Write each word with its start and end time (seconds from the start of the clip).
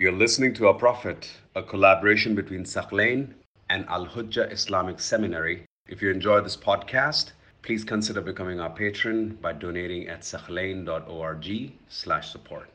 You're 0.00 0.12
listening 0.12 0.54
to 0.54 0.68
Our 0.68 0.74
Prophet, 0.74 1.28
a 1.56 1.62
collaboration 1.64 2.36
between 2.36 2.62
Thaqlain 2.62 3.34
and 3.68 3.84
Al 3.88 4.06
Hujjah 4.06 4.52
Islamic 4.52 5.00
Seminary. 5.00 5.66
If 5.88 6.00
you 6.00 6.12
enjoy 6.12 6.40
this 6.40 6.56
podcast, 6.56 7.32
please 7.62 7.82
consider 7.82 8.20
becoming 8.20 8.60
our 8.60 8.70
patron 8.70 9.36
by 9.42 9.54
donating 9.54 10.06
at 10.06 10.20
thaqlain.org 10.20 11.72
slash 11.88 12.30
support. 12.30 12.70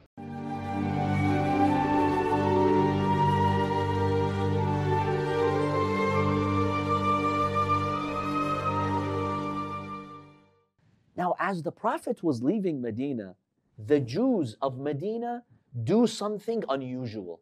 Now, 11.16 11.36
as 11.40 11.64
the 11.64 11.72
Prophet 11.72 12.22
was 12.22 12.44
leaving 12.44 12.82
Medina, 12.82 13.38
the 13.78 14.02
Jews 14.02 14.58
of 14.62 14.78
Medina 14.78 15.44
do 15.84 16.06
something 16.06 16.64
unusual. 16.70 17.42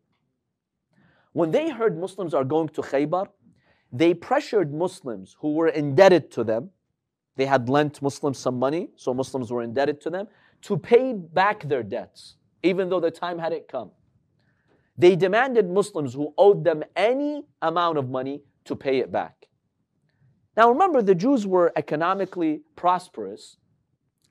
When 1.34 1.52
they 1.52 1.70
heard 1.70 1.98
Muslims 1.98 2.34
are 2.34 2.44
going 2.44 2.70
to 2.70 2.82
Khaybar, 2.82 3.28
they 3.92 4.14
pressured 4.14 4.74
Muslims 4.74 5.36
who 5.40 5.54
were 5.54 5.68
indebted 5.68 6.32
to 6.32 6.44
them. 6.44 6.70
They 7.36 7.46
had 7.46 7.70
lent 7.70 8.02
Muslims 8.02 8.38
some 8.38 8.58
money, 8.60 8.90
so 8.96 9.14
Muslims 9.14 9.52
were 9.52 9.62
indebted 9.62 10.02
to 10.02 10.10
them, 10.10 10.28
to 10.64 10.78
pay 10.78 11.14
back 11.14 11.68
their 11.68 11.84
debts, 11.84 12.36
even 12.64 12.90
though 12.90 13.00
the 13.00 13.12
time 13.12 13.40
hadn't 13.40 13.68
come. 13.68 13.92
They 14.98 15.16
demanded 15.16 15.70
Muslims 15.70 16.14
who 16.14 16.34
owed 16.38 16.64
them 16.64 16.84
any 16.96 17.44
amount 17.62 17.98
of 17.98 18.10
money 18.10 18.44
to 18.66 18.76
pay 18.76 19.00
it 19.00 19.12
back. 19.12 19.48
Now 20.56 20.70
remember, 20.70 21.02
the 21.02 21.16
Jews 21.16 21.48
were 21.48 21.72
economically 21.76 22.62
prosperous, 22.76 23.58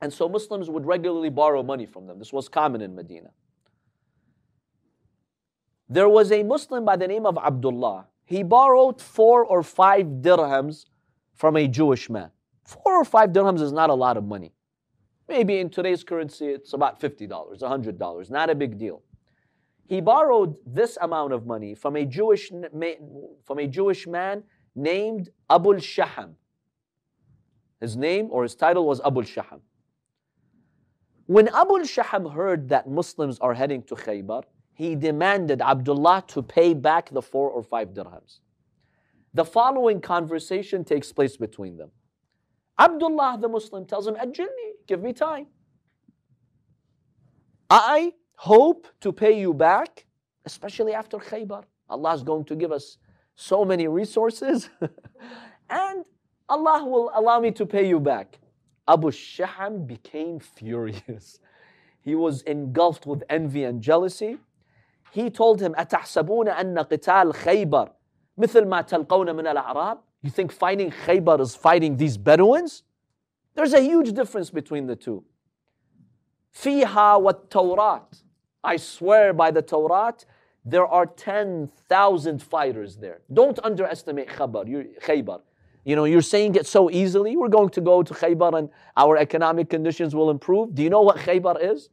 and 0.02 0.12
so 0.12 0.28
Muslims 0.28 0.70
would 0.70 0.86
regularly 0.86 1.30
borrow 1.30 1.62
money 1.62 1.86
from 1.86 2.06
them. 2.06 2.18
This 2.18 2.32
was 2.32 2.48
common 2.48 2.80
in 2.82 2.94
Medina. 2.94 3.30
There 5.92 6.08
was 6.08 6.30
a 6.30 6.44
Muslim 6.44 6.84
by 6.84 6.96
the 6.96 7.08
name 7.08 7.26
of 7.26 7.36
Abdullah. 7.36 8.06
He 8.24 8.44
borrowed 8.44 9.02
four 9.02 9.44
or 9.44 9.64
five 9.64 10.06
dirhams 10.22 10.84
from 11.34 11.56
a 11.56 11.66
Jewish 11.66 12.08
man. 12.08 12.30
Four 12.64 13.00
or 13.00 13.04
five 13.04 13.30
dirhams 13.30 13.60
is 13.60 13.72
not 13.72 13.90
a 13.90 13.94
lot 13.94 14.16
of 14.16 14.22
money. 14.24 14.52
Maybe 15.28 15.58
in 15.58 15.68
today's 15.68 16.04
currency, 16.04 16.46
it's 16.46 16.74
about 16.74 17.00
$50, 17.00 17.28
$100, 17.28 18.30
not 18.30 18.50
a 18.50 18.54
big 18.54 18.78
deal. 18.78 19.02
He 19.88 20.00
borrowed 20.00 20.56
this 20.64 20.96
amount 21.02 21.32
of 21.32 21.44
money 21.44 21.74
from 21.74 21.96
a 21.96 22.04
Jewish, 22.04 22.52
from 23.44 23.58
a 23.58 23.66
Jewish 23.66 24.06
man 24.06 24.44
named 24.76 25.30
Abul 25.48 25.80
Shaham. 25.80 26.36
His 27.80 27.96
name 27.96 28.28
or 28.30 28.44
his 28.44 28.54
title 28.54 28.86
was 28.86 29.00
Abul 29.04 29.24
Shaham. 29.24 29.60
When 31.26 31.48
Abul 31.48 31.84
Shaham 31.84 32.26
heard 32.26 32.68
that 32.68 32.88
Muslims 32.88 33.40
are 33.40 33.54
heading 33.54 33.82
to 33.84 33.96
Khaybar, 33.96 34.44
he 34.80 34.94
demanded 34.94 35.60
Abdullah 35.60 36.24
to 36.28 36.42
pay 36.42 36.72
back 36.72 37.10
the 37.10 37.20
four 37.20 37.50
or 37.50 37.62
five 37.62 37.88
dirhams. 37.90 38.38
The 39.34 39.44
following 39.44 40.00
conversation 40.00 40.84
takes 40.84 41.12
place 41.12 41.36
between 41.36 41.76
them. 41.76 41.90
Abdullah, 42.78 43.36
the 43.38 43.48
Muslim, 43.48 43.84
tells 43.84 44.06
him, 44.06 44.14
Ajilni, 44.14 44.70
give 44.86 45.02
me 45.02 45.12
time. 45.12 45.48
I 47.68 48.14
hope 48.36 48.86
to 49.02 49.12
pay 49.12 49.38
you 49.38 49.52
back, 49.52 50.06
especially 50.46 50.94
after 50.94 51.18
Khaybar. 51.18 51.64
Allah 51.90 52.14
is 52.14 52.22
going 52.22 52.46
to 52.46 52.56
give 52.56 52.72
us 52.72 52.96
so 53.34 53.66
many 53.66 53.86
resources, 53.86 54.70
and 55.68 56.06
Allah 56.48 56.86
will 56.86 57.10
allow 57.14 57.38
me 57.38 57.50
to 57.50 57.66
pay 57.66 57.86
you 57.86 58.00
back. 58.00 58.38
Abu 58.88 59.10
Shaham 59.10 59.84
became 59.86 60.40
furious. 60.40 61.38
He 62.00 62.14
was 62.14 62.40
engulfed 62.42 63.04
with 63.04 63.22
envy 63.28 63.64
and 63.64 63.82
jealousy. 63.82 64.38
He 65.11 65.29
told 65.29 65.61
him, 65.61 65.73
أتحسبون 65.75 66.47
أن 66.49 66.79
قتال 66.79 67.33
خيبر 67.33 67.89
مثل 68.37 68.65
ما 68.65 68.81
تلقون 68.81 69.35
من 69.35 69.47
الأعراب? 69.47 69.97
You 70.23 70.29
think 70.29 70.51
fighting 70.51 70.91
Khaybar 70.91 71.39
is 71.39 71.55
fighting 71.55 71.97
these 71.97 72.17
Bedouins? 72.17 72.83
There's 73.53 73.73
a 73.73 73.81
huge 73.81 74.11
difference 74.13 74.49
between 74.49 74.87
the 74.87 74.95
two. 74.95 75.23
فيها 76.53 77.21
والتوراة. 77.21 78.23
I 78.63 78.77
swear 78.77 79.33
by 79.33 79.51
the 79.51 79.61
Torah, 79.61 80.15
there 80.65 80.87
are 80.87 81.05
10,000 81.05 82.41
fighters 82.41 82.97
there. 82.97 83.21
Don't 83.31 83.59
underestimate 83.63 84.27
Khaybar. 84.27 85.41
You 85.85 85.95
know, 85.95 86.05
you're 86.05 86.21
saying 86.23 86.55
it 86.55 86.65
so 86.65 86.89
easily. 86.89 87.37
We're 87.37 87.47
going 87.47 87.69
to 87.69 87.81
go 87.81 88.01
to 88.01 88.13
Khaybar 88.13 88.57
and 88.57 88.69
our 88.97 89.17
economic 89.17 89.69
conditions 89.69 90.15
will 90.15 90.31
improve. 90.31 90.73
Do 90.73 90.81
you 90.81 90.89
know 90.89 91.01
what 91.01 91.17
Khaybar 91.17 91.63
is? 91.63 91.89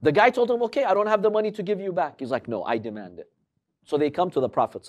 The 0.00 0.12
guy 0.12 0.30
told 0.30 0.50
him, 0.50 0.62
okay, 0.62 0.84
I 0.84 0.94
don't 0.94 1.08
have 1.08 1.22
the 1.22 1.30
money 1.30 1.50
to 1.52 1.62
give 1.62 1.80
you 1.80 1.92
back. 1.92 2.20
He's 2.20 2.30
like, 2.30 2.46
no, 2.46 2.62
I 2.62 2.78
demand 2.78 3.18
it. 3.18 3.30
So 3.84 3.98
they 3.98 4.10
come 4.10 4.30
to 4.30 4.40
the 4.40 4.48
Prophet 4.48 4.86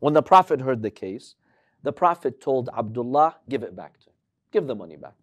When 0.00 0.12
the 0.12 0.22
Prophet 0.22 0.60
heard 0.60 0.82
the 0.82 0.90
case, 0.90 1.36
the 1.82 1.92
Prophet 1.92 2.40
told 2.40 2.68
Abdullah, 2.76 3.36
give 3.48 3.62
it 3.62 3.76
back 3.76 3.98
to 4.00 4.06
him. 4.06 4.14
Give 4.52 4.66
the 4.66 4.74
money 4.74 4.96
back. 4.96 5.14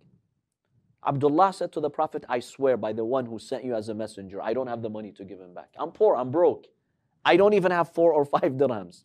Abdullah 1.05 1.53
said 1.53 1.71
to 1.73 1.79
the 1.79 1.89
Prophet, 1.89 2.23
I 2.29 2.39
swear 2.39 2.77
by 2.77 2.93
the 2.93 3.03
one 3.03 3.25
who 3.25 3.39
sent 3.39 3.63
you 3.63 3.73
as 3.75 3.89
a 3.89 3.93
messenger, 3.93 4.41
I 4.41 4.53
don't 4.53 4.67
have 4.67 4.81
the 4.81 4.89
money 4.89 5.11
to 5.13 5.23
give 5.23 5.39
him 5.39 5.53
back. 5.53 5.69
I'm 5.77 5.91
poor, 5.91 6.15
I'm 6.15 6.31
broke. 6.31 6.67
I 7.25 7.37
don't 7.37 7.53
even 7.53 7.71
have 7.71 7.89
four 7.93 8.13
or 8.13 8.25
five 8.25 8.53
dirhams. 8.53 9.03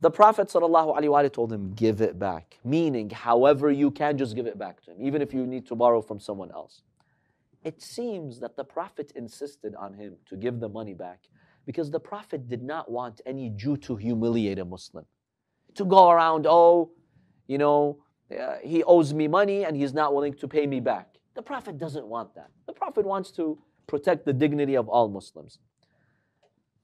The 0.00 0.10
Prophet 0.10 0.48
ﷺ 0.48 1.32
told 1.32 1.52
him, 1.52 1.72
give 1.74 2.00
it 2.00 2.18
back. 2.18 2.58
Meaning, 2.64 3.10
however 3.10 3.70
you 3.70 3.90
can, 3.90 4.18
just 4.18 4.36
give 4.36 4.46
it 4.46 4.58
back 4.58 4.82
to 4.84 4.90
him, 4.92 4.98
even 5.00 5.22
if 5.22 5.32
you 5.32 5.46
need 5.46 5.66
to 5.68 5.74
borrow 5.74 6.02
from 6.02 6.20
someone 6.20 6.50
else. 6.50 6.82
It 7.66 7.82
seems 7.82 8.38
that 8.38 8.56
the 8.56 8.62
Prophet 8.62 9.10
insisted 9.16 9.74
on 9.74 9.92
him 9.92 10.14
to 10.28 10.36
give 10.36 10.60
the 10.60 10.68
money 10.68 10.94
back 10.94 11.22
because 11.66 11.90
the 11.90 11.98
Prophet 11.98 12.48
did 12.48 12.62
not 12.62 12.88
want 12.88 13.20
any 13.26 13.50
Jew 13.50 13.76
to 13.78 13.96
humiliate 13.96 14.60
a 14.60 14.64
Muslim. 14.64 15.04
To 15.74 15.84
go 15.84 16.10
around, 16.10 16.46
oh, 16.48 16.92
you 17.48 17.58
know, 17.58 17.98
uh, 18.30 18.58
he 18.62 18.84
owes 18.84 19.12
me 19.12 19.26
money 19.26 19.64
and 19.64 19.76
he's 19.76 19.92
not 19.92 20.14
willing 20.14 20.34
to 20.34 20.46
pay 20.46 20.64
me 20.64 20.78
back. 20.78 21.16
The 21.34 21.42
Prophet 21.42 21.76
doesn't 21.76 22.06
want 22.06 22.36
that. 22.36 22.50
The 22.68 22.72
Prophet 22.72 23.04
wants 23.04 23.32
to 23.32 23.58
protect 23.88 24.26
the 24.26 24.32
dignity 24.32 24.76
of 24.76 24.88
all 24.88 25.08
Muslims. 25.08 25.58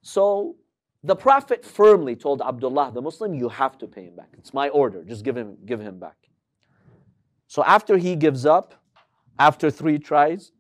So 0.03 0.56
the 1.04 1.15
Prophet 1.15 1.65
firmly 1.65 2.16
told 2.16 2.42
Abdullah, 2.42 2.91
the 2.92 3.03
Muslim, 3.03 3.34
you 3.34 3.48
have 3.48 3.78
to 3.78 3.87
pay 3.87 4.06
him 4.06 4.16
back. 4.16 4.31
It's 4.37 4.53
my 4.53 4.69
order. 4.71 5.04
Just 5.04 5.25
give 5.25 5.37
him, 5.37 5.59
give 5.65 5.81
him 5.81 6.00
back. 6.00 6.16
So 7.47 7.62
after 7.62 7.98
he 7.98 8.16
gives 8.16 8.44
up, 8.44 8.75
after 9.38 9.71
three 9.71 10.00
tries, 10.00 10.50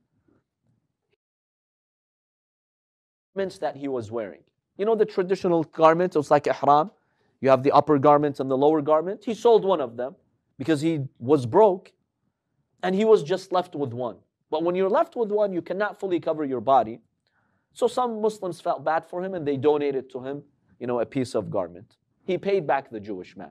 garments 3.34 3.58
that 3.58 3.76
he 3.76 3.88
was 3.88 4.10
wearing. 4.10 4.40
You 4.76 4.84
know 4.84 4.94
the 4.94 5.04
traditional 5.04 5.64
garments, 5.64 6.16
it's 6.16 6.30
like 6.30 6.46
ihram. 6.46 6.90
You 7.40 7.50
have 7.50 7.62
the 7.62 7.72
upper 7.72 7.98
garment 7.98 8.40
and 8.40 8.50
the 8.50 8.56
lower 8.56 8.80
garment. 8.80 9.24
He 9.24 9.34
sold 9.34 9.64
one 9.64 9.80
of 9.80 9.96
them 9.96 10.14
because 10.58 10.80
he 10.80 11.00
was 11.18 11.44
broke 11.44 11.92
and 12.82 12.94
he 12.94 13.04
was 13.04 13.22
just 13.22 13.52
left 13.52 13.74
with 13.74 13.92
one. 13.92 14.16
But 14.50 14.62
when 14.62 14.74
you're 14.74 14.90
left 14.90 15.16
with 15.16 15.30
one, 15.30 15.52
you 15.52 15.62
cannot 15.62 15.98
fully 15.98 16.20
cover 16.20 16.44
your 16.44 16.60
body. 16.60 17.00
So 17.72 17.88
some 17.88 18.20
Muslims 18.20 18.60
felt 18.60 18.84
bad 18.84 19.04
for 19.04 19.24
him 19.24 19.34
and 19.34 19.46
they 19.46 19.56
donated 19.56 20.10
to 20.10 20.20
him, 20.20 20.42
you 20.78 20.86
know, 20.86 21.00
a 21.00 21.06
piece 21.06 21.34
of 21.34 21.50
garment. 21.50 21.96
He 22.24 22.38
paid 22.38 22.66
back 22.66 22.90
the 22.90 23.00
Jewish 23.00 23.36
man. 23.36 23.50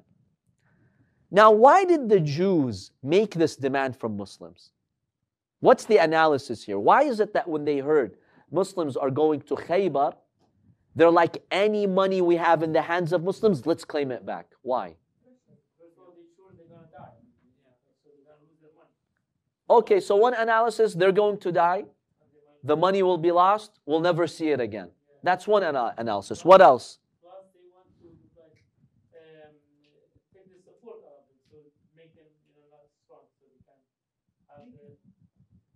Now, 1.32 1.52
why 1.52 1.86
did 1.86 2.08
the 2.08 2.20
Jews 2.20 2.92
make 3.04 3.34
this 3.34 3.56
demand 3.56 3.98
from 3.98 4.16
Muslims? 4.16 4.72
What's 5.60 5.86
the 5.86 5.98
analysis 5.98 6.64
here? 6.64 6.80
Why 6.80 7.04
is 7.04 7.20
it 7.20 7.34
that 7.34 7.48
when 7.48 7.66
they 7.66 7.80
heard 7.80 8.18
Muslims 8.52 8.98
are 8.98 9.10
going 9.10 9.42
to 9.42 9.56
Khaybar, 9.56 10.14
they're 10.96 11.10
like 11.10 11.42
any 11.52 11.88
money 11.88 12.22
we 12.22 12.36
have 12.36 12.64
in 12.64 12.74
the 12.74 12.82
hands 12.82 13.14
of 13.14 13.24
Muslims, 13.24 13.66
let's 13.66 13.86
claim 13.86 14.12
it 14.12 14.26
back. 14.26 14.48
Why? 14.62 14.96
Okay, 19.70 20.02
so 20.02 20.18
one 20.18 20.34
analysis, 20.34 20.94
they're 20.94 21.14
going 21.14 21.38
to 21.40 21.52
die. 21.52 21.86
The 22.64 22.76
money 22.76 23.04
will 23.04 23.18
be 23.18 23.32
lost. 23.32 23.80
We'll 23.86 24.02
never 24.02 24.28
see 24.28 24.50
it 24.50 24.60
again. 24.60 24.90
That's 25.24 25.48
one 25.48 25.64
ana- 25.64 25.96
analysis. 25.98 26.44
What 26.44 26.62
else? 26.62 27.00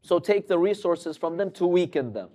So 0.01 0.19
take 0.19 0.47
the 0.47 0.59
resources 0.59 1.17
from 1.17 1.35
them 1.37 1.49
to 1.51 1.65
weaken 1.65 2.13
them. 2.13 2.29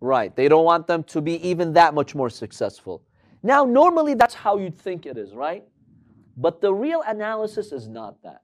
Right. 0.00 0.34
They 0.34 0.48
don't 0.48 0.64
want 0.64 0.86
them 0.86 1.02
to 1.04 1.20
be 1.20 1.46
even 1.46 1.72
that 1.74 1.94
much 1.94 2.14
more 2.14 2.30
successful. 2.30 3.02
Now, 3.42 3.64
normally 3.64 4.14
that's 4.14 4.34
how 4.34 4.58
you'd 4.58 4.78
think 4.78 5.06
it 5.06 5.18
is, 5.18 5.34
right? 5.34 5.64
But 6.36 6.60
the 6.60 6.72
real 6.72 7.02
analysis 7.06 7.72
is 7.72 7.88
not 7.88 8.22
that. 8.22 8.42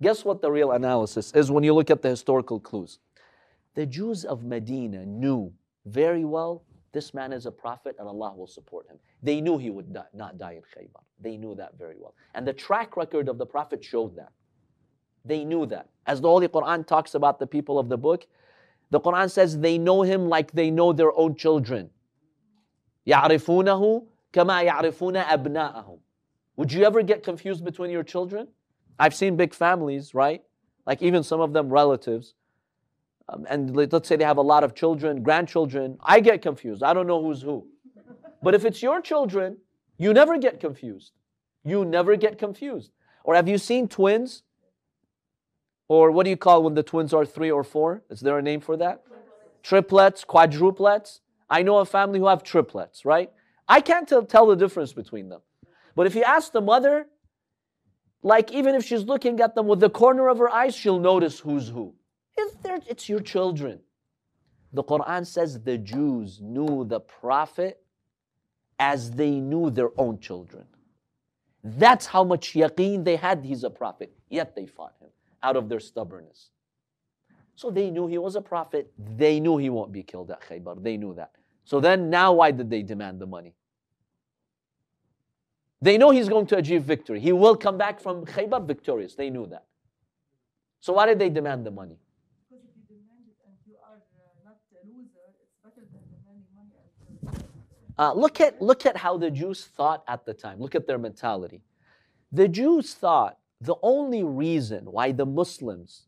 Guess 0.00 0.24
what 0.24 0.40
the 0.40 0.50
real 0.50 0.72
analysis 0.72 1.32
is 1.34 1.50
when 1.50 1.64
you 1.64 1.74
look 1.74 1.90
at 1.90 2.02
the 2.02 2.08
historical 2.08 2.60
clues? 2.60 3.00
The 3.74 3.84
Jews 3.84 4.24
of 4.24 4.44
Medina 4.44 5.04
knew 5.04 5.52
very 5.86 6.24
well 6.24 6.62
this 6.92 7.12
man 7.12 7.32
is 7.32 7.46
a 7.46 7.50
prophet 7.50 7.96
and 7.98 8.08
Allah 8.08 8.34
will 8.34 8.46
support 8.46 8.88
him. 8.88 8.98
They 9.22 9.40
knew 9.40 9.58
he 9.58 9.70
would 9.70 9.92
die, 9.92 10.04
not 10.14 10.38
die 10.38 10.52
in 10.52 10.62
Khaybar. 10.62 11.02
They 11.20 11.36
knew 11.36 11.54
that 11.56 11.76
very 11.78 11.96
well. 11.98 12.14
And 12.34 12.46
the 12.46 12.52
track 12.52 12.96
record 12.96 13.28
of 13.28 13.38
the 13.38 13.46
prophet 13.46 13.84
showed 13.84 14.16
that. 14.16 14.32
They 15.24 15.44
knew 15.44 15.66
that. 15.66 15.88
As 16.06 16.20
the 16.20 16.28
Holy 16.28 16.48
Quran 16.48 16.86
talks 16.86 17.14
about 17.14 17.38
the 17.38 17.46
people 17.46 17.78
of 17.78 17.88
the 17.88 17.98
book, 17.98 18.26
the 18.89 18.99
Quran 18.99 19.29
says 19.29 19.59
they 19.59 19.77
know 19.77 20.03
him 20.03 20.29
like 20.29 20.51
they 20.51 20.69
know 20.69 20.93
their 20.93 21.17
own 21.17 21.35
children. 21.35 21.89
يعرفونه 23.07 24.05
كما 24.31 24.63
يعرفون 24.63 25.23
أبناءهم. 25.23 25.99
Would 26.57 26.71
you 26.71 26.83
ever 26.83 27.01
get 27.01 27.23
confused 27.23 27.63
between 27.63 27.89
your 27.89 28.03
children? 28.03 28.47
I've 28.99 29.15
seen 29.15 29.35
big 29.35 29.53
families, 29.53 30.13
right? 30.13 30.43
Like 30.85 31.01
even 31.01 31.23
some 31.23 31.41
of 31.41 31.53
them 31.53 31.69
relatives. 31.69 32.35
Um, 33.29 33.45
and 33.49 33.75
let's 33.75 34.07
say 34.07 34.15
they 34.15 34.25
have 34.25 34.37
a 34.37 34.41
lot 34.41 34.63
of 34.63 34.75
children, 34.75 35.23
grandchildren. 35.23 35.97
I 36.03 36.19
get 36.19 36.41
confused. 36.41 36.83
I 36.83 36.93
don't 36.93 37.07
know 37.07 37.23
who's 37.23 37.41
who. 37.41 37.65
But 38.41 38.53
if 38.53 38.65
it's 38.65 38.83
your 38.83 39.01
children, 39.01 39.57
you 39.97 40.13
never 40.13 40.37
get 40.37 40.59
confused. 40.59 41.13
You 41.63 41.85
never 41.85 42.15
get 42.17 42.37
confused. 42.37 42.91
Or 43.23 43.35
have 43.35 43.47
you 43.47 43.57
seen 43.57 43.87
twins? 43.87 44.43
or 45.88 46.10
what 46.10 46.24
do 46.24 46.30
you 46.30 46.36
call 46.36 46.62
when 46.62 46.74
the 46.74 46.82
twins 46.82 47.14
are 47.14 47.24
three 47.24 47.50
or 47.50 47.64
four? 47.64 48.02
Is 48.10 48.20
there 48.20 48.38
a 48.38 48.42
name 48.42 48.60
for 48.60 48.76
that? 48.76 49.02
Triplets, 49.62 50.24
quadruplets. 50.24 51.20
I 51.48 51.62
know 51.62 51.78
a 51.78 51.86
family 51.86 52.18
who 52.18 52.26
have 52.26 52.42
triplets, 52.42 53.06
right? 53.06 53.32
I 53.66 53.80
can't 53.80 54.06
tell, 54.06 54.24
tell 54.24 54.46
the 54.46 54.56
difference 54.56 54.92
between 54.92 55.30
them. 55.30 55.40
But 55.96 56.06
if 56.06 56.14
you 56.14 56.22
ask 56.22 56.52
the 56.52 56.60
mother, 56.60 57.06
like 58.22 58.52
even 58.52 58.74
if 58.74 58.84
she's 58.84 59.04
looking 59.04 59.40
at 59.40 59.54
them 59.54 59.66
with 59.66 59.80
the 59.80 59.90
corner 59.90 60.28
of 60.28 60.38
her 60.38 60.50
eyes, 60.50 60.74
she'll 60.74 61.00
notice 61.00 61.40
who's 61.40 61.68
who. 61.68 61.94
It's 62.36 63.08
your 63.08 63.20
children. 63.20 63.80
The 64.74 64.84
Quran 64.84 65.26
says 65.26 65.60
the 65.62 65.78
Jews 65.78 66.40
knew 66.42 66.84
the 66.84 67.00
Prophet 67.00 67.82
as 68.78 69.10
they 69.10 69.30
knew 69.30 69.70
their 69.70 69.90
own 69.96 70.20
children. 70.20 70.64
That's 71.64 72.06
how 72.06 72.24
much 72.24 72.52
yaqeen 72.52 73.04
they 73.04 73.16
had 73.16 73.44
he's 73.44 73.64
a 73.64 73.70
prophet, 73.70 74.12
yet 74.28 74.54
they 74.54 74.66
fought 74.66 74.94
him 75.00 75.08
out 75.42 75.56
of 75.56 75.68
their 75.68 75.80
stubbornness. 75.80 76.50
So 77.54 77.70
they 77.70 77.90
knew 77.90 78.06
he 78.06 78.18
was 78.18 78.36
a 78.36 78.40
prophet. 78.40 78.92
They 79.16 79.40
knew 79.40 79.56
he 79.56 79.70
won't 79.70 79.92
be 79.92 80.02
killed 80.02 80.30
at 80.30 80.40
Khaybar. 80.42 80.82
They 80.82 80.96
knew 80.96 81.14
that. 81.14 81.32
So 81.64 81.80
then, 81.80 82.08
now 82.08 82.32
why 82.32 82.50
did 82.50 82.70
they 82.70 82.82
demand 82.82 83.20
the 83.20 83.26
money? 83.26 83.54
They 85.80 85.98
know 85.98 86.10
he's 86.10 86.28
going 86.28 86.46
to 86.46 86.56
achieve 86.56 86.82
victory. 86.82 87.20
He 87.20 87.32
will 87.32 87.56
come 87.56 87.76
back 87.76 88.00
from 88.00 88.24
Khaybar 88.24 88.66
victorious. 88.66 89.14
They 89.14 89.30
knew 89.30 89.46
that. 89.46 89.64
So 90.80 90.92
why 90.92 91.06
did 91.06 91.18
they 91.18 91.30
demand 91.30 91.66
the 91.66 91.70
money? 91.70 91.98
Uh, 97.98 98.12
look 98.12 98.40
at 98.40 98.62
look 98.62 98.86
at 98.86 98.96
how 98.96 99.18
the 99.18 99.30
Jews 99.30 99.66
thought 99.76 100.04
at 100.06 100.24
the 100.24 100.32
time. 100.32 100.60
Look 100.60 100.76
at 100.76 100.86
their 100.86 100.98
mentality. 100.98 101.62
The 102.30 102.46
Jews 102.46 102.94
thought 102.94 103.38
the 103.60 103.76
only 103.82 104.22
reason 104.22 104.84
why 104.84 105.12
the 105.12 105.26
Muslims 105.26 106.06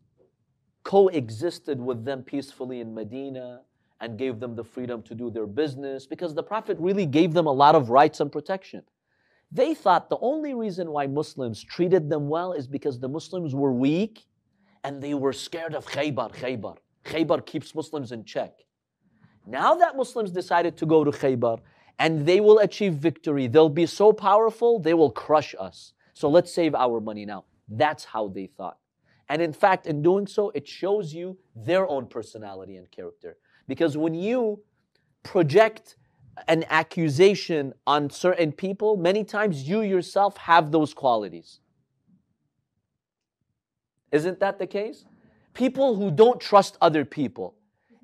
coexisted 0.85 1.81
with 1.81 2.05
them 2.05 2.23
peacefully 2.23 2.81
in 2.81 2.94
Medina 2.94 3.62
and 4.00 4.19
gave 4.19 4.41
them 4.41 4.55
the 4.55 4.64
freedom 4.64 5.02
to 5.02 5.14
do 5.14 5.31
their 5.31 5.47
business 5.47 6.06
because 6.06 6.35
the 6.35 6.43
Prophet 6.43 6.76
really 6.81 7.06
gave 7.06 7.35
them 7.35 7.47
a 7.47 7.52
lot 7.52 7.75
of 7.75 7.91
rights 7.91 8.20
and 8.20 8.32
protection. 8.32 8.82
They 9.52 9.75
thought 9.75 10.08
the 10.08 10.19
only 10.20 10.55
reason 10.55 10.91
why 10.91 11.06
Muslims 11.06 11.62
treated 11.62 12.08
them 12.08 12.29
well 12.29 12.52
is 12.52 12.67
because 12.69 13.00
the 13.00 13.08
Muslims 13.08 13.55
were 13.55 13.73
weak 13.73 14.25
and 14.85 15.02
they 15.02 15.14
were 15.14 15.32
scared 15.32 15.75
of 15.75 15.85
Khaybar. 15.87 16.32
Khaybar. 16.32 16.76
Khaybar 17.05 17.44
keeps 17.44 17.75
Muslims 17.75 18.12
in 18.12 18.25
check. 18.25 18.52
Now 19.47 19.75
that 19.75 19.97
Muslims 19.97 20.31
decided 20.31 20.76
to 20.79 20.87
go 20.87 21.02
to 21.02 21.11
Khaybar, 21.11 21.58
and 21.99 22.25
they 22.25 22.41
will 22.41 22.61
achieve 22.61 22.94
victory. 22.94 23.47
They'll 23.47 23.69
be 23.69 23.85
so 23.85 24.12
powerful, 24.12 24.79
they 24.79 24.94
will 24.94 25.11
crush 25.11 25.55
us. 25.58 25.93
So 26.21 26.29
let's 26.29 26.53
save 26.53 26.75
our 26.75 27.01
money 27.01 27.25
now. 27.25 27.47
That's 27.67 28.05
how 28.05 28.29
they 28.29 28.45
thought. 28.45 28.77
And 29.31 29.41
in 29.41 29.55
fact, 29.55 29.87
in 29.87 30.03
doing 30.03 30.27
so, 30.27 30.51
it 30.51 30.69
shows 30.69 31.15
you 31.15 31.39
their 31.57 31.89
own 31.89 32.09
personality 32.09 32.77
and 32.77 32.91
character. 32.91 33.39
Because 33.67 33.97
when 33.97 34.13
you 34.13 34.61
project 35.23 35.97
an 36.47 36.67
accusation 36.69 37.73
on 37.87 38.11
certain 38.11 38.53
people, 38.53 38.99
many 38.99 39.25
times 39.25 39.67
you 39.67 39.81
yourself 39.81 40.37
have 40.37 40.71
those 40.71 40.93
qualities. 40.93 41.61
Isn't 44.13 44.41
that 44.41 44.59
the 44.59 44.67
case? 44.67 45.07
People 45.55 45.95
who 45.95 46.11
don't 46.11 46.39
trust 46.39 46.77
other 46.83 47.07
people. 47.07 47.55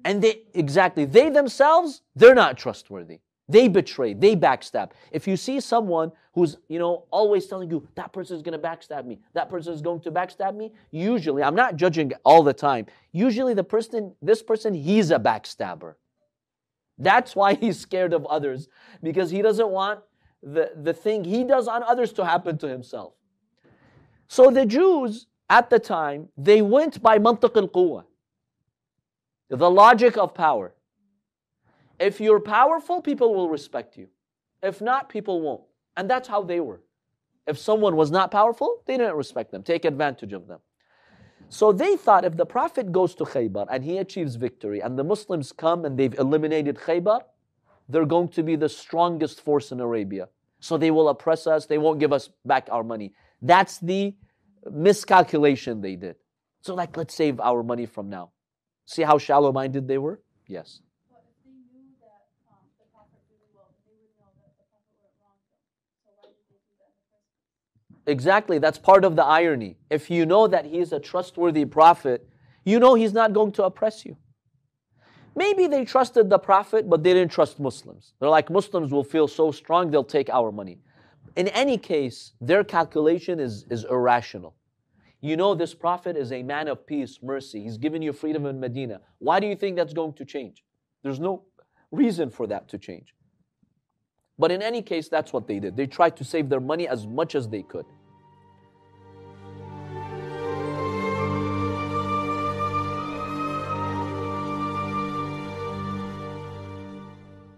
And 0.07 0.23
they, 0.23 0.45
exactly, 0.55 1.05
they 1.05 1.29
themselves, 1.29 2.01
they're 2.15 2.35
not 2.35 2.57
trustworthy. 2.57 3.21
They 3.49 3.69
betray, 3.69 4.13
they 4.13 4.35
backstab. 4.35 4.91
If 5.13 5.29
you 5.29 5.37
see 5.37 5.61
someone 5.61 6.11
who's, 6.35 6.57
you 6.69 6.79
know, 6.79 7.05
always 7.11 7.47
telling 7.47 7.71
you, 7.71 7.87
that 7.95 8.13
person 8.13 8.37
is 8.37 8.43
going 8.43 8.61
to 8.61 8.69
backstab 8.69 9.07
me, 9.07 9.21
that 9.35 9.49
person 9.49 9.73
is 9.73 9.83
going 9.83 10.01
to 10.01 10.11
backstab 10.11 10.57
me, 10.57 10.73
usually, 10.91 11.43
I'm 11.43 11.55
not 11.55 11.77
judging 11.77 12.13
all 12.25 12.43
the 12.43 12.53
time, 12.53 12.87
usually 13.13 13.55
the 13.55 13.65
person, 13.65 14.15
this 14.21 14.43
person, 14.43 14.75
he's 14.75 15.13
a 15.13 15.19
backstabber. 15.19 15.95
That's 16.99 17.37
why 17.37 17.55
he's 17.55 17.79
scared 17.79 18.13
of 18.13 18.27
others, 18.27 18.69
because 19.03 19.31
he 19.31 19.43
doesn't 19.43 19.69
want 19.69 20.01
the, 20.43 20.73
the 20.83 20.93
thing 20.93 21.25
he 21.25 21.45
does 21.45 21.69
on 21.69 21.83
others 21.85 22.13
to 22.15 22.25
happen 22.25 22.59
to 22.59 22.69
himself. 22.69 23.15
So 24.29 24.51
the 24.51 24.67
Jews 24.67 25.27
at 25.49 25.71
the 25.71 25.79
time, 25.79 26.29
they 26.37 26.63
went 26.63 27.01
by 27.01 27.19
mantiq 27.19 27.57
al 27.57 27.69
kuwa. 27.69 28.05
the 29.49 29.71
logic 29.71 30.17
of 30.17 30.35
power. 30.35 30.75
If 31.99 32.21
you're 32.21 32.41
powerful, 32.41 33.01
people 33.01 33.35
will 33.35 33.49
respect 33.49 33.97
you. 33.97 34.09
If 34.63 34.81
not, 34.81 35.09
people 35.09 35.41
won't. 35.41 35.63
And 35.97 36.11
that's 36.11 36.29
how 36.29 36.43
they 36.43 36.61
were. 36.61 36.83
If 37.47 37.59
someone 37.59 37.97
was 37.97 38.11
not 38.11 38.31
powerful, 38.31 38.83
they 38.87 38.97
didn't 38.97 39.17
respect 39.17 39.51
them, 39.53 39.63
take 39.63 39.85
advantage 39.85 40.33
of 40.33 40.47
them. 40.47 40.59
So 41.49 41.73
they 41.73 41.97
thought 41.97 42.25
if 42.25 42.37
the 42.37 42.45
Prophet 42.47 42.91
goes 42.91 43.15
to 43.17 43.25
Khaybar 43.25 43.67
and 43.71 43.85
he 43.85 43.99
achieves 43.99 44.35
victory 44.35 44.81
and 44.81 44.99
the 44.99 45.05
Muslims 45.05 45.53
come 45.53 45.85
and 45.85 45.97
they've 45.97 46.19
eliminated 46.19 46.77
Khaybar, 46.77 47.21
they're 47.89 48.05
going 48.05 48.29
to 48.31 48.43
be 48.43 48.57
the 48.57 48.69
strongest 48.69 49.41
force 49.41 49.71
in 49.71 49.81
Arabia. 49.81 50.29
So 50.59 50.77
they 50.77 50.91
will 50.91 51.09
oppress 51.09 51.47
us, 51.47 51.67
they 51.67 51.79
won't 51.79 52.01
give 52.01 52.13
us 52.13 52.31
back 52.45 52.69
our 52.73 52.83
money. 52.83 53.13
That's 53.41 53.79
the 53.79 54.15
miscalculation 54.69 55.81
they 55.81 55.95
did. 55.95 56.17
So, 56.63 56.75
like, 56.75 56.97
let's 56.97 57.15
save 57.15 57.39
our 57.39 57.63
money 57.63 57.87
from 57.87 58.11
now. 58.11 58.33
See 58.87 59.03
how 59.03 59.19
shallow 59.19 59.53
minded 59.53 59.87
they 59.87 59.99
were? 59.99 60.21
Yes. 60.49 60.81
Exactly, 68.07 68.59
that's 68.59 68.79
part 68.79 69.05
of 69.05 69.17
the 69.17 69.25
irony. 69.25 69.77
If 69.91 70.11
you 70.11 70.27
know 70.27 70.47
that 70.47 70.65
he 70.65 70.79
is 70.79 70.93
a 70.93 71.01
trustworthy 71.01 71.65
prophet, 71.65 72.29
you 72.65 72.79
know 72.79 72.95
he's 72.95 73.13
not 73.13 73.33
going 73.33 73.53
to 73.53 73.65
oppress 73.65 74.05
you. 74.05 74.17
Maybe 75.35 75.67
they 75.67 75.85
trusted 75.85 76.31
the 76.31 76.39
prophet, 76.39 76.89
but 76.89 77.03
they 77.03 77.13
didn't 77.13 77.33
trust 77.33 77.61
Muslims. 77.61 78.15
They're 78.19 78.31
like, 78.31 78.49
Muslims 78.49 78.91
will 78.91 79.05
feel 79.05 79.29
so 79.29 79.51
strong, 79.51 79.91
they'll 79.91 80.05
take 80.05 80.31
our 80.31 80.51
money. 80.51 80.79
In 81.37 81.49
any 81.49 81.77
case, 81.77 82.33
their 82.41 82.65
calculation 82.65 83.39
is, 83.39 83.67
is 83.71 83.85
irrational. 83.85 84.55
You 85.21 85.37
know, 85.37 85.55
this 85.55 85.75
prophet 85.75 86.17
is 86.17 86.33
a 86.33 86.43
man 86.43 86.69
of 86.69 86.87
peace, 86.87 87.19
mercy. 87.23 87.63
He's 87.65 87.77
given 87.77 88.01
you 88.01 88.13
freedom 88.13 88.47
in 88.47 88.61
Medina. 88.61 89.01
Why 89.19 89.41
do 89.41 89.47
you 89.47 89.57
think 89.57 89.77
that's 89.77 89.93
going 89.93 90.15
to 90.15 90.25
change? 90.25 90.65
There's 91.03 91.21
no 91.21 91.45
reason 91.91 92.31
for 92.31 92.47
that 92.47 92.69
to 92.69 92.79
change. 92.79 93.15
But 94.39 94.53
in 94.53 94.63
any 94.63 94.83
case, 94.83 95.09
that's 95.09 95.33
what 95.33 95.49
they 95.49 95.61
did. 95.61 95.77
They 95.77 95.87
tried 95.87 96.17
to 96.19 96.25
save 96.25 96.49
their 96.49 96.61
money 96.61 96.89
as 96.89 97.07
much 97.07 97.35
as 97.35 97.49
they 97.49 97.63
could. 97.63 97.87